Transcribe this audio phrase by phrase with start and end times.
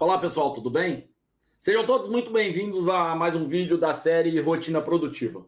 [0.00, 1.12] Olá pessoal, tudo bem?
[1.60, 5.44] Sejam todos muito bem-vindos a mais um vídeo da série Rotina Produtiva.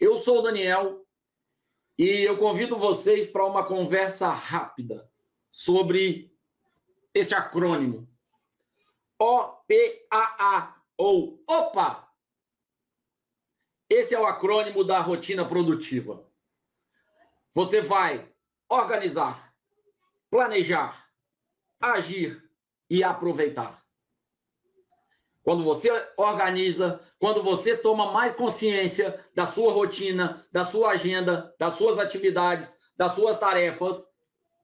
[0.00, 1.06] Eu sou o Daniel
[1.98, 5.06] e eu convido vocês para uma conversa rápida
[5.50, 6.34] sobre
[7.12, 8.08] este acrônimo
[9.18, 12.08] OPAA ou OPA.
[13.90, 16.26] Esse é o acrônimo da rotina produtiva.
[17.52, 18.32] Você vai
[18.66, 19.54] organizar,
[20.30, 21.06] planejar,
[21.78, 22.43] agir
[22.88, 23.82] e aproveitar.
[25.42, 31.74] Quando você organiza, quando você toma mais consciência da sua rotina, da sua agenda, das
[31.74, 34.06] suas atividades, das suas tarefas,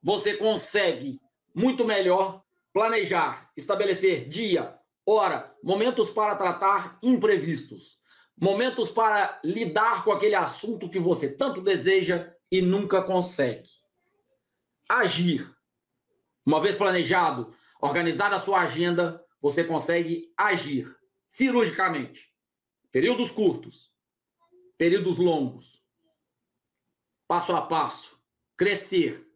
[0.00, 1.20] você consegue
[1.52, 7.98] muito melhor planejar, estabelecer dia, hora, momentos para tratar imprevistos,
[8.40, 13.68] momentos para lidar com aquele assunto que você tanto deseja e nunca consegue.
[14.88, 15.50] Agir.
[16.46, 20.94] Uma vez planejado, organizada a sua agenda, você consegue agir
[21.30, 22.28] cirurgicamente.
[22.90, 23.92] Períodos curtos,
[24.76, 25.82] períodos longos,
[27.26, 28.18] passo a passo,
[28.56, 29.26] crescer,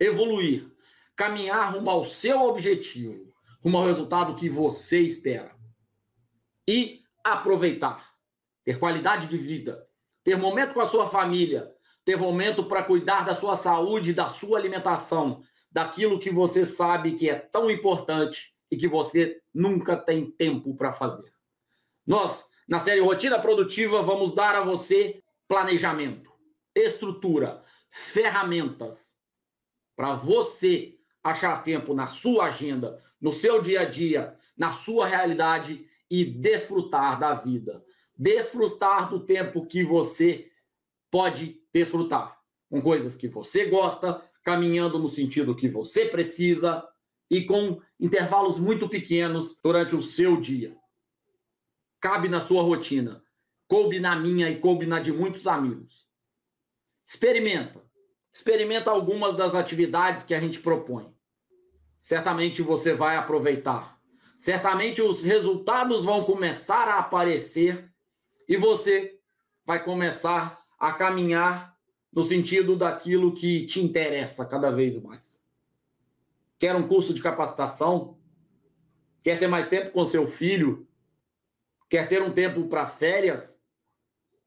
[0.00, 0.70] evoluir,
[1.14, 5.54] caminhar rumo ao seu objetivo, rumo ao resultado que você espera.
[6.66, 8.14] E aproveitar,
[8.64, 9.86] ter qualidade de vida,
[10.24, 11.72] ter momento com a sua família,
[12.04, 15.42] ter momento para cuidar da sua saúde, da sua alimentação,
[15.72, 20.92] daquilo que você sabe que é tão importante e que você nunca tem tempo para
[20.92, 21.32] fazer.
[22.06, 26.32] Nós, na série Rotina Produtiva, vamos dar a você planejamento,
[26.74, 29.14] estrutura, ferramentas
[29.96, 35.86] para você achar tempo na sua agenda, no seu dia a dia, na sua realidade
[36.10, 37.84] e desfrutar da vida.
[38.16, 40.50] Desfrutar do tempo que você
[41.10, 46.86] pode desfrutar com coisas que você gosta, caminhando no sentido que você precisa
[47.30, 50.76] e com intervalos muito pequenos durante o seu dia.
[52.00, 53.22] Cabe na sua rotina,
[53.66, 56.06] coube na minha e coube na de muitos amigos.
[57.06, 57.80] Experimenta.
[58.32, 61.14] Experimenta algumas das atividades que a gente propõe.
[61.98, 63.98] Certamente você vai aproveitar.
[64.36, 67.92] Certamente os resultados vão começar a aparecer
[68.48, 69.18] e você
[69.64, 71.71] vai começar a caminhar
[72.12, 75.42] no sentido daquilo que te interessa cada vez mais.
[76.58, 78.18] Quer um curso de capacitação?
[79.22, 80.86] Quer ter mais tempo com seu filho?
[81.88, 83.60] Quer ter um tempo para férias?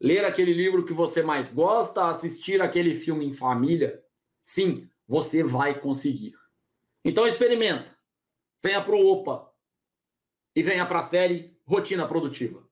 [0.00, 2.08] Ler aquele livro que você mais gosta?
[2.08, 4.02] Assistir aquele filme em família?
[4.44, 6.34] Sim, você vai conseguir.
[7.04, 7.96] Então experimenta.
[8.62, 9.50] Venha para o OPA
[10.54, 12.66] e venha para a série Rotina Produtiva.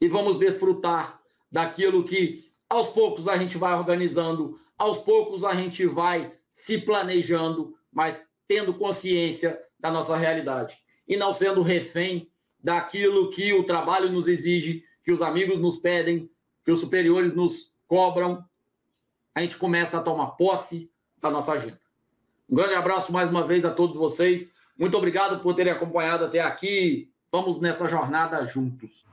[0.00, 1.20] E vamos desfrutar
[1.50, 7.74] daquilo que aos poucos a gente vai organizando, aos poucos a gente vai se planejando,
[7.92, 12.30] mas tendo consciência da nossa realidade e não sendo refém
[12.62, 16.30] daquilo que o trabalho nos exige, que os amigos nos pedem,
[16.64, 18.44] que os superiores nos cobram.
[19.34, 21.80] A gente começa a tomar posse da nossa agenda.
[22.48, 24.52] Um grande abraço mais uma vez a todos vocês.
[24.78, 27.12] Muito obrigado por terem acompanhado até aqui.
[27.32, 29.04] Vamos nessa jornada juntos.